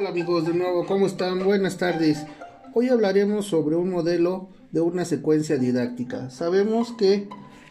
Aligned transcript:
Hola 0.00 0.08
amigos 0.08 0.46
de 0.46 0.54
nuevo, 0.54 0.86
¿cómo 0.86 1.06
están? 1.06 1.44
Buenas 1.44 1.76
tardes. 1.76 2.24
Hoy 2.72 2.88
hablaremos 2.88 3.44
sobre 3.44 3.76
un 3.76 3.90
modelo 3.90 4.48
de 4.72 4.80
una 4.80 5.04
secuencia 5.04 5.58
didáctica. 5.58 6.30
Sabemos 6.30 6.92
que 6.92 7.28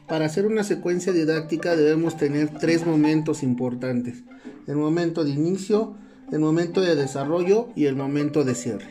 para 0.07 0.25
hacer 0.25 0.45
una 0.45 0.63
secuencia 0.63 1.11
didáctica 1.11 1.75
debemos 1.75 2.17
tener 2.17 2.49
tres 2.59 2.85
momentos 2.85 3.41
importantes. 3.41 4.21
El 4.67 4.75
momento 4.75 5.23
de 5.23 5.31
inicio, 5.31 5.95
el 6.31 6.37
momento 6.37 6.81
de 6.81 6.95
desarrollo 6.95 7.69
y 7.75 7.85
el 7.85 7.95
momento 7.95 8.43
de 8.43 8.53
cierre. 8.53 8.89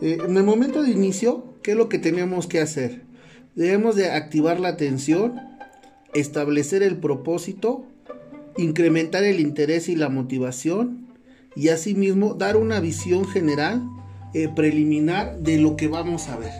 Eh, 0.00 0.16
en 0.26 0.34
el 0.34 0.42
momento 0.42 0.82
de 0.82 0.92
inicio, 0.92 1.52
¿qué 1.62 1.72
es 1.72 1.76
lo 1.76 1.90
que 1.90 1.98
tenemos 1.98 2.46
que 2.46 2.62
hacer? 2.62 3.02
Debemos 3.54 3.96
de 3.96 4.12
activar 4.12 4.60
la 4.60 4.68
atención, 4.68 5.34
establecer 6.14 6.82
el 6.82 6.96
propósito, 6.96 7.84
incrementar 8.56 9.24
el 9.24 9.40
interés 9.40 9.90
y 9.90 9.94
la 9.94 10.08
motivación 10.08 11.05
y 11.56 11.70
asimismo 11.70 12.34
dar 12.34 12.56
una 12.56 12.78
visión 12.80 13.26
general 13.26 13.82
eh, 14.34 14.48
preliminar 14.54 15.38
de 15.38 15.58
lo 15.58 15.76
que 15.76 15.88
vamos 15.88 16.28
a 16.28 16.36
ver, 16.36 16.52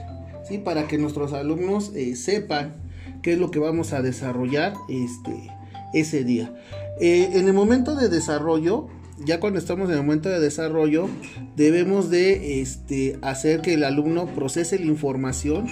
¿sí? 0.49 0.59
para 0.59 0.89
que 0.89 0.97
nuestros 0.97 1.35
alumnos 1.35 1.93
eh, 1.95 2.17
sepan 2.17 2.75
qué 3.23 3.35
es 3.35 3.39
lo 3.39 3.51
que 3.51 3.59
vamos 3.59 3.93
a 3.93 4.01
desarrollar 4.01 4.73
este, 4.89 5.51
ese 5.93 6.25
día. 6.25 6.55
Eh, 6.99 7.31
en 7.35 7.47
el 7.47 7.53
momento 7.53 7.95
de 7.95 8.09
desarrollo, 8.09 8.89
ya 9.19 9.41
cuando 9.41 9.59
estamos 9.59 9.91
en 9.91 9.97
el 9.97 10.03
momento 10.03 10.31
de 10.31 10.41
desarrollo, 10.41 11.09
debemos 11.57 12.09
de 12.09 12.63
este, 12.63 13.19
hacer 13.21 13.61
que 13.61 13.75
el 13.75 13.85
alumno 13.85 14.27
procese 14.35 14.79
la 14.79 14.87
información 14.87 15.67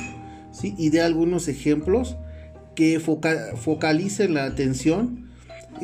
¿sí? 0.53 0.75
y 0.77 0.91
dé 0.91 1.01
algunos 1.01 1.49
ejemplos 1.49 2.17
que 2.75 3.01
focalicen 3.01 4.35
la 4.35 4.45
atención 4.45 5.24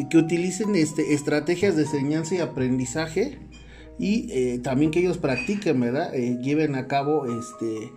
que 0.09 0.19
utilicen 0.19 0.75
este, 0.75 1.15
estrategias 1.15 1.77
de 1.77 1.83
enseñanza 1.83 2.35
y 2.35 2.39
aprendizaje 2.39 3.39
y 3.98 4.28
eh, 4.31 4.59
también 4.62 4.91
que 4.91 5.01
ellos 5.01 5.19
practiquen, 5.19 5.78
¿verdad? 5.78 6.14
Eh, 6.14 6.39
lleven 6.41 6.75
a 6.75 6.87
cabo 6.87 7.27
este, 7.27 7.92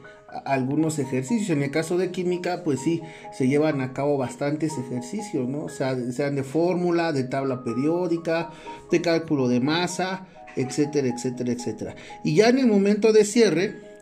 algunos 0.46 1.00
ejercicios. 1.00 1.50
En 1.50 1.64
el 1.64 1.72
caso 1.72 1.98
de 1.98 2.12
química, 2.12 2.64
pues 2.64 2.82
sí, 2.82 3.02
se 3.32 3.48
llevan 3.48 3.80
a 3.80 3.94
cabo 3.94 4.18
bastantes 4.18 4.78
ejercicios, 4.78 5.48
¿no? 5.48 5.70
Sean 5.70 6.36
de 6.36 6.44
fórmula, 6.44 7.14
de 7.14 7.24
tabla 7.24 7.64
periódica, 7.64 8.52
de 8.92 9.02
cálculo 9.02 9.48
de 9.48 9.62
masa, 9.62 10.28
etcétera, 10.58 11.08
etcétera, 11.08 11.54
etcétera. 11.54 11.96
Y 12.24 12.36
ya 12.36 12.50
en 12.50 12.60
el 12.60 12.68
momento 12.68 13.14
de 13.14 13.24
cierre, 13.24 13.93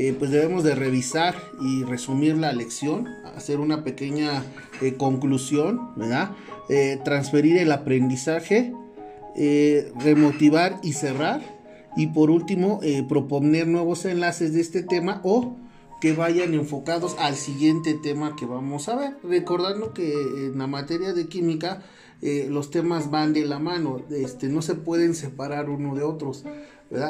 eh, 0.00 0.14
pues 0.18 0.30
debemos 0.30 0.64
de 0.64 0.74
revisar 0.74 1.34
y 1.60 1.84
resumir 1.84 2.36
la 2.38 2.52
lección, 2.52 3.06
hacer 3.36 3.60
una 3.60 3.84
pequeña 3.84 4.42
conclusión, 4.96 5.90
¿verdad? 5.94 6.30
Eh, 6.70 7.00
transferir 7.04 7.58
el 7.58 7.70
aprendizaje, 7.72 8.72
eh, 9.36 9.92
remotivar 9.98 10.78
y 10.84 10.92
cerrar. 10.92 11.40
Y 11.96 12.06
por 12.06 12.30
último, 12.30 12.78
eh, 12.82 13.04
proponer 13.08 13.66
nuevos 13.66 14.04
enlaces 14.04 14.54
de 14.54 14.60
este 14.60 14.84
tema 14.84 15.20
o 15.24 15.56
que 16.00 16.12
vayan 16.12 16.54
enfocados 16.54 17.16
al 17.18 17.36
siguiente 17.36 17.94
tema 17.94 18.36
que 18.36 18.46
vamos 18.46 18.88
a 18.88 18.96
ver. 18.96 19.16
Recordando 19.22 19.92
que 19.92 20.12
en 20.12 20.58
la 20.58 20.66
materia 20.66 21.12
de 21.12 21.26
química 21.26 21.82
los 22.22 22.70
temas 22.70 23.10
van 23.10 23.32
de 23.32 23.44
la 23.46 23.58
mano, 23.58 24.02
este, 24.10 24.48
no 24.48 24.60
se 24.60 24.74
pueden 24.74 25.14
separar 25.14 25.70
uno 25.70 25.94
de 25.94 26.02
otros. 26.02 26.44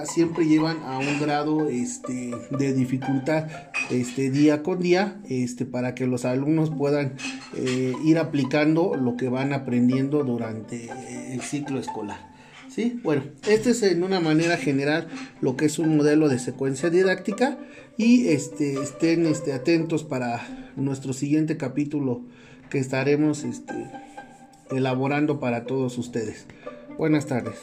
Siempre 0.05 0.47
llevan 0.47 0.83
a 0.85 0.99
un 0.99 1.19
grado 1.19 1.69
este, 1.69 2.33
de 2.51 2.75
dificultad 2.75 3.49
este, 3.91 4.31
día 4.31 4.63
con 4.63 4.79
día 4.79 5.21
este, 5.29 5.65
para 5.65 5.95
que 5.95 6.07
los 6.07 6.27
alumnos 6.27 6.71
puedan 6.71 7.15
eh, 7.57 7.95
ir 8.05 8.19
aplicando 8.19 8.95
lo 8.95 9.17
que 9.17 9.31
van 9.31 9.55
aprendiendo 9.55 10.23
durante 10.23 10.91
el 11.33 11.41
ciclo 11.41 11.79
escolar. 11.79 12.31
¿Sí? 12.71 13.01
Bueno, 13.03 13.25
este 13.49 13.71
es 13.71 13.83
en 13.83 14.05
una 14.05 14.21
manera 14.21 14.57
general 14.57 15.09
lo 15.41 15.57
que 15.57 15.65
es 15.65 15.79
un 15.81 15.97
modelo 15.97 16.29
de 16.29 16.39
secuencia 16.39 16.89
didáctica 16.89 17.59
y 17.97 18.29
este, 18.29 18.81
estén 18.81 19.27
este, 19.27 19.53
atentos 19.53 20.05
para 20.05 20.73
nuestro 20.77 21.13
siguiente 21.13 21.57
capítulo 21.57 22.23
que 22.71 22.79
estaremos 22.79 23.43
este, 23.43 23.75
elaborando 24.71 25.41
para 25.41 25.65
todos 25.65 25.99
ustedes. 25.99 26.47
Buenas 26.97 27.27
tardes. 27.27 27.57